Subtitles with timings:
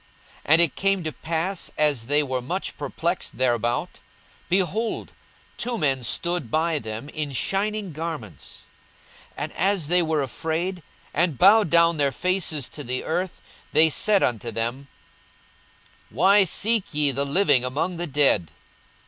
[0.41, 3.99] 42:024:004 And it came to pass, as they were much perplexed thereabout,
[4.49, 5.11] behold,
[5.57, 8.63] two men stood by them in shining garments:
[9.37, 10.81] 42:024:005 And as they were afraid,
[11.13, 13.43] and bowed down their faces to the earth,
[13.73, 14.87] they said unto them,
[16.09, 18.49] Why seek ye the living among the dead?